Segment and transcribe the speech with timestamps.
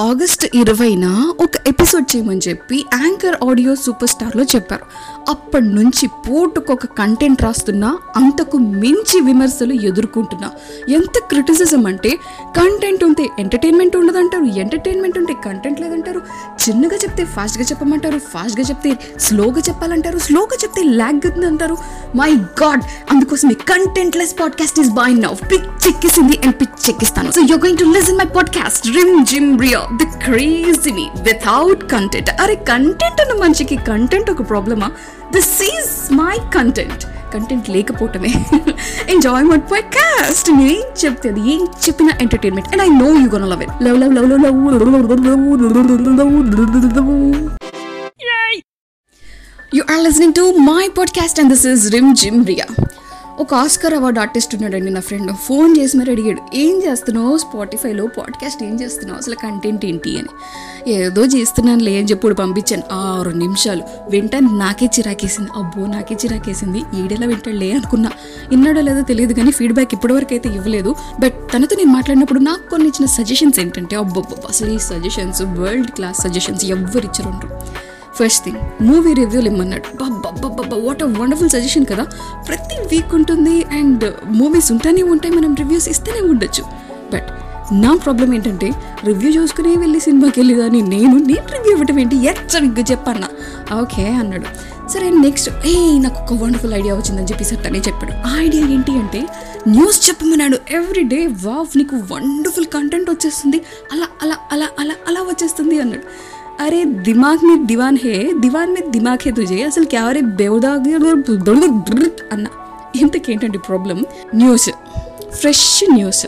[0.00, 4.84] August ఇరవైన ఒక episode చేయమని చెప్పి యాంకర్ ఆడియో సూపర్ స్టార్లో చెప్పారు.
[5.28, 10.50] అప్పటి నుంచి పూటకొక కంటెంట్ రాస్తున్నా అంతకు మించి విమర్శలు ఎదుర్కొంటున్నా.
[10.88, 12.18] ఎంత క్రిటిసిజం అంటే
[12.56, 16.22] కంటెంట్ ఉంటే ఎంటర్టైన్మెంట్ ఉండదంటారు ఎంటర్టైన్మెంట్ ఉంటే కంటెంట్ లేదంటారు.
[16.64, 21.76] చిన్నగా చెప్తే ఫాస్ట్గా చెప్పమంటారు ఫాస్ట్గా చెప్తే స్లోగా చెప్పాలంటారు స్లోగా చెప్తే ల్యాగ్ అంటారు
[22.16, 22.82] మై గాడ్!
[23.10, 25.34] అందుకోసం content less podcast is boy now.
[25.52, 27.30] పిచ్చెక్కిసింది and పిచ్చెక్కిస్తాను.
[27.30, 28.86] So you going to listen my podcast
[29.26, 34.88] Rimjhim Riya the crazy me without content అరే కంటెంట్ అన్న మనిషికి కంటెంట్ ఒక ప్రాబ్లమా
[35.32, 37.04] this is my content
[37.34, 38.32] content లేకపోవటమే
[39.08, 43.46] enjoy my podcast నేను ఏం చెప్తే అది ఏం చెప్పిన entertainment and I know you gonna
[43.52, 44.30] love it love love love
[46.98, 47.14] love
[49.72, 52.68] you are listening to my podcast and this is Rimjhim Riya
[53.38, 57.38] ఒక Oscar award artist ఉన్నాడండి నా friend phone చేసి మరి అడిగాడు ఏం చేస్తున్నావు?
[57.38, 59.18] స్పాటిఫైలో పాడ్కాస్ట్ ఏం చేస్తున్నావు?
[59.18, 60.18] అసలు కంటెంట్ ఏంటి?
[60.18, 60.28] అని.
[60.90, 62.82] ఏదో చేస్తున్నాను లేని చెప్పుడు పంపించాను.
[62.92, 63.82] ఆరు నిమిషాలు.
[64.10, 65.50] వింటాను నాకే చిరాకేసింది.
[65.56, 66.78] అబ్బో నాకే చిరాకేసింది.
[66.78, 68.10] ఈడెలా వింటాడులే అనుకున్నా.
[68.50, 70.94] విన్నాడో లేదో తెలియదు కానీ ఫీడ్బ్యాక్ ఇప్పటివరకు అయితే ఇవ్వలేదు.
[71.20, 76.22] బట్ తనతో నేను మాట్లాడినప్పుడు నాకు కొన్ని ఇచ్చిన సజెషన్స్ ఏంటంటే అబ్బబ్బో అసలు ఈ సజెషన్స్ వరల్డ్ క్లాస్
[76.22, 77.84] సజెషన్స్ ఎవరు ఇచ్చారు
[78.18, 82.04] ఫస్ట్ థింగ్ మూవీ రివ్యూలు ఇమ్మన్నాడు బాబా వాట్ అ వండర్ఫుల్ సజెషన్ కదా.
[82.48, 86.64] ప్రతి వీక్ ఉంటుంది అండ్ మూవీస్ ఉంటూనే ఉంటాయి మనం రివ్యూస్ ఇస్తూనే ఉండొచ్చు.
[87.14, 87.28] బట్
[87.72, 88.68] నా ప్రాబ్లం ఏంటంటే
[89.04, 92.16] రివ్యూ చూసుకునే వెళ్ళి సినిమాకి వెళ్ళి కానీ నేను నేను రివ్యూ ఇవ్వటం ఏంటి?
[92.16, 93.28] ఎచ్చరిగ్గా చెప్పన్నా.
[93.80, 94.48] ఓకే అన్నాడు.
[94.92, 98.12] సరే నెక్స్ట్ ఏ నాకు ఒక వండర్ఫుల్ ఐడియా వచ్చిందని చెప్పేసి తనే చెప్పాడు.
[98.28, 99.20] ఆ ఐడియా ఏంటి అంటే
[99.68, 100.58] న్యూస్ చెప్పమన్నాడు.
[100.70, 103.60] ఎవ్రీ డే వావ్ నీకు వండర్ఫుల్ కంటెంట్ వచ్చేస్తుంది.
[103.92, 106.33] అలా అలా అలా అలా అలా వచ్చేస్తుంది అన్నాడు.
[106.59, 110.93] अरे दिमाग में दीवान है दीवान में दिमाग है तुझे అసలు క్యావరే బేవదాగి
[112.31, 112.45] అన్న
[112.95, 114.69] ఇంతకేంటండి ప్రాబ్లం న్యూస్
[115.35, 116.25] ఫ్రెష్ న్యూస్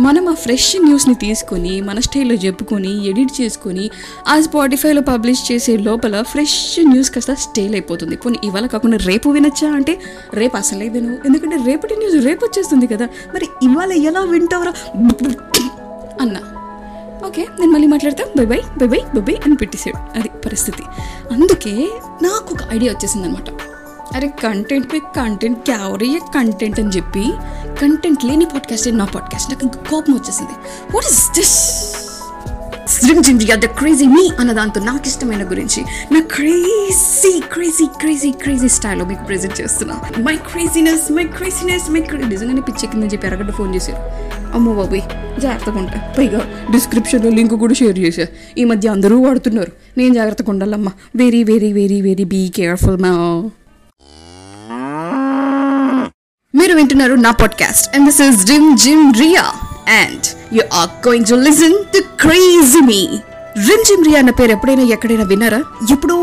[0.00, 3.84] మనం ఆ ఫ్రెష్ న్యూస్ని తీసుకొని మన స్టైల్లో చెప్పుకొని ఎడిట్ చేసుకొని
[4.28, 6.56] ఆ స్పాటిఫైలో పబ్లిష్ చేసే లోపల ఫ్రెష్
[6.92, 9.94] న్యూస్ కాస్త స్టైల్ అయిపోతుంది పోనీ ఇవాళ కాకుండా రేపు వినొచ్చా అంటే
[10.34, 14.74] రేపు అసలే విను ఎందుకంటే రేపటి న్యూస్ రేపు వచ్చేస్తుంది కదా మరి ఇవాళ ఎలా వింటావరా
[16.20, 16.42] అన్నా
[17.25, 18.23] ఓకే నేను మళ్ళీ మాట్లాడతా.
[18.37, 20.83] Bye bye bye bye bye bye అని పెట్టేసాడు అది పరిస్థితి.
[21.31, 21.89] అందుకే
[22.21, 23.49] నాకు ఒక ఐడియా వచ్చేసింది అనమాట
[24.15, 27.33] అరే కంటెంట్ పై కంటెంట్ క్యావరీ కంటెంట్ అని చెప్పి
[27.81, 30.51] కంటెంట్ లేని పాడ్కాస్ట్ నా పాడ్కాస్ట్ నాకు ఇంకా కోపం వచ్చేసింది.
[30.95, 31.57] వాట్ ఇస్ దిస్
[32.87, 38.31] స్లిమ్ జిమ్ జియా ద క్రేజీ మీ అన్న దాంతో నాకు ఇష్టమైన గురించి నా క్రేజీ క్రేజీ క్రేజీ
[38.31, 40.01] క్రేజీ స్టైల్లో మీకు ప్రెజెంట్ చేస్తున్నా.
[40.17, 44.01] My craziness my craziness my నిజంగానే పిచ్చెక్కిందని చెప్పి ఎరగడ్డ ఫోన్ చేశారు.
[44.53, 45.01] అమ్మో బాబోయ్.
[45.39, 48.25] జాగ్రత్తగా ఉంటా పైగా డిస్క్రిప్షన్లో లింక్ కూడా షేర్ చేశా.
[48.57, 49.71] ఈ మధ్య అందరూ వాడుతున్నారు.
[49.97, 50.91] నేను జాగ్రత్తగా ఉండాలమ్మా.
[51.15, 53.11] Very very very very be careful మా
[56.55, 58.45] మీరు వింటున్నారు నా podcast and this is
[58.77, 59.43] Rimjhim Riya
[60.03, 63.01] and you are going to listen to crazy me
[63.85, 65.63] Rimjhim Riya అన్న పేరు ఎప్పుడైనా ఎక్కడైనా విన్నారా?
[65.91, 66.15] ఎప్పుడూ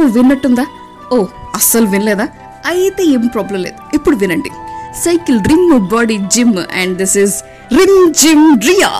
[0.00, 0.66] విన్నట్టుందా?
[1.12, 2.28] ఓ అస్సలు వినలేదా?
[2.66, 3.74] అయితే ఏం ప్రాబ్లం లేదు.
[3.94, 4.50] ఇప్పుడు వినండి.
[5.04, 7.34] Cycle ring body gym and this is
[8.14, 8.90] Rimjhim Riya.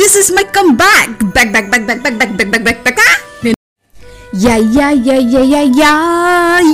[0.00, 3.56] This is my come back back back back back back back back back back back
[4.42, 5.96] Yeah, yeah, yeah, yeah, yeah, yeah,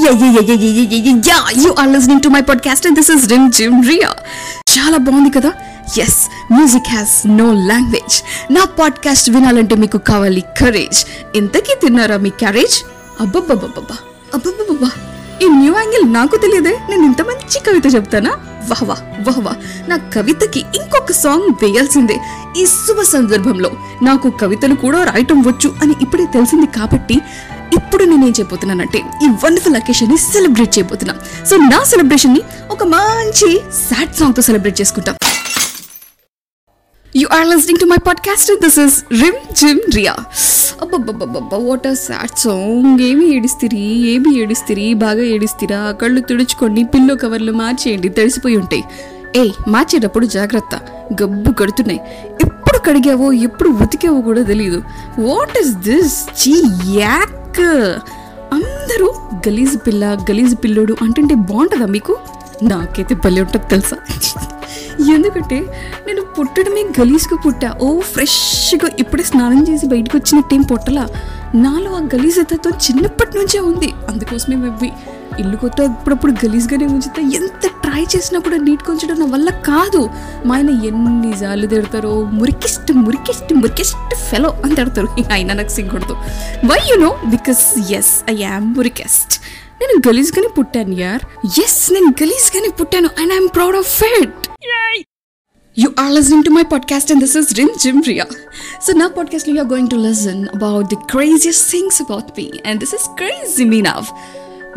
[0.05, 1.37] yeah, yeah, yeah, yeah,
[3.93, 4.15] yeah,
[4.75, 5.51] చాలా బాగుంది కదా?
[5.99, 6.19] Yes
[6.53, 8.17] music has no language
[8.53, 11.01] నా podcast వినాలంటే మీకు కావాలి courage
[11.35, 12.77] ఇంతకీ తిన్నారా మీ carriage
[13.21, 13.97] అబ్బబ్బబ్బబ్బా.
[14.35, 14.91] అబ్బబ్బబ్బా
[15.43, 16.75] ఈ న్యూ యాంగిల్ నాకు తెలియదే.
[16.91, 18.35] నేను ఇంత మంచి కవిత చెప్తానా?
[18.71, 18.97] వహవా
[19.27, 19.53] వహవా
[19.89, 22.17] నా కవితకి ఇంకొక సాంగ్ వేయాల్సిందే.
[22.61, 23.71] ఈ శుభ సందర్భంలో
[24.03, 27.19] నాకు కవితలు కూడా రాయటం వచ్చు అని ఇప్పుడే తెలిసింది కాబట్టి
[27.77, 31.15] ఇప్పుడు నేనేం చేయబోతున్నానంటే ఈ వండర్ఫుల్ అకేషన్ని సెలబ్రేట్ చేయబోతున్నా.
[31.51, 33.51] సో నా సెలబ్రేషన్ని ఒక మంచి
[33.89, 35.17] సాడ్ సాంగ్తో సెలబ్రేట్ చేసుకుంటాం.
[37.37, 39.05] Are listening to my podcast this is
[39.55, 40.13] Rimjhim Riya
[40.83, 47.53] అబ్బబ్బబ్బబ్బబ్బా వాట్ ఆర్ సాడ్ సాంగ్ ఏమి ఏడిస్తిరి ఏమి ఏడిస్తిరి బాగా ఏడిస్తిరా కళ్ళు తుడుచుకోండి పిల్లో కవర్లు
[47.53, 48.85] మార్చేయండి తడిసిపోయి ఉంటాయి
[49.37, 50.81] ఏ మార్చేటప్పుడు జాగ్రత్త.
[51.23, 52.01] గబ్బు కడుతున్నాయి.
[52.41, 54.83] ఎప్పుడు కడిగావో ఎప్పుడు ఉతికావో కూడా తెలియదు
[55.19, 56.63] వాట్ ఇస్ దిస్ చీ
[56.99, 57.61] యాక్.
[58.55, 59.15] అందరూ
[59.49, 62.17] గలీజ్ పిల్ల గలీజ్ పిల్లోడు అంటుంటే బాగుంటుందా మీకు?
[62.63, 63.97] నాకైతే భలే ఉంటుంది తెలుసా?
[65.15, 65.59] ఎందుకంటే
[66.07, 67.75] నేను పుట్టడమే గలీజ్గా పుట్టా.
[67.81, 71.09] ఓ ఫ్రెష్గా ఇప్పుడే స్నానం చేసి బయటకు వచ్చినట్టేం పుట్టలా
[71.55, 73.93] నాలో ఆ గలీజతతో చిన్నప్పటి నుంచే ఉంది.
[74.09, 74.91] అందుకోసమే మేబీ
[75.41, 77.23] ఇల్లు కొత్త అప్పుడప్పుడు గలీజ్గానే ఉంచితే.
[77.37, 80.11] ఎంత ట్రై చేసినా కూడా నీట్గా ఉంచడం నా వల్ల కాదు.
[80.47, 85.09] మా ఆయన ఎన్ని జాలు తిడతారో మురికిస్ట్ మురికిస్ట్ మురికిస్ట్ ఫెలో అని తిడతారు.
[85.33, 86.17] ఆయన నాకు సిగ్గుడదు
[86.67, 89.41] why you know because yes I am మురికెస్ట్
[89.81, 91.23] నేను గలీజ్గానే పుట్టాను యార్.
[91.61, 93.11] ఎస్ నేను గలీజ్గానే పుట్టాను.
[93.21, 94.49] And I'm proud of it
[95.79, 98.25] you are listening to my podcast and this is Rimjhim Riya
[98.87, 102.95] so నా podcast you're going to listen about the craziest things about me and this
[102.95, 104.05] is craze me now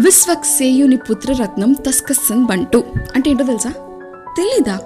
[0.05, 2.83] Vishwak సేయుని పుత్రరత్నం తస్కస్సన్ బంటూ
[3.15, 3.69] అంటే ఏంటో తెలుసా?
[4.37, 4.79] తెలీదా?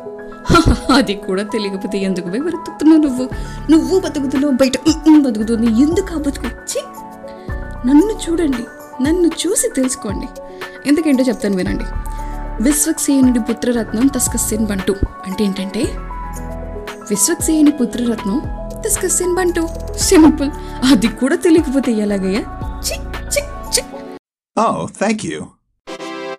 [0.95, 3.29] అది కూడా తెలియకపోతే ఎందుకు వివరతున్నావు నువ్వు?
[3.71, 4.77] నువ్వు బతుకుతున్నావు బయట.
[5.21, 6.39] బతుకుతుంది ఎందుకు కాబట్టి
[7.87, 8.63] నన్ను చూడండి.
[9.03, 10.27] నన్ను చూసి తెలుసుకోండి.
[10.89, 11.83] ఎందుకేంటో చెప్తాను వినండి.
[12.61, 14.95] విశ్వక్సేనుడి పుత్రరత్నం తస్కస్సేన్ బంటు.
[15.27, 15.83] అంటే ఏంటంటే
[17.09, 18.41] విశ్వక్సేని పుత్రరత్నం
[18.85, 19.69] తస్కస్సేన్ బంటు.
[19.97, 20.49] సింపుల్.
[20.91, 22.39] అది కూడా తెలియకపోతే ఎలాగయ్యా?
[22.79, 24.19] చిక్ చిక్ చిక్
[24.59, 25.45] ఓ థ్యాంక్ యూ